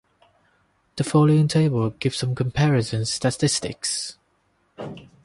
The 0.95 1.03
following 1.03 1.47
table 1.47 1.91
gives 1.91 2.17
some 2.17 2.33
comparison 2.33 3.05
statistics. 3.05 4.17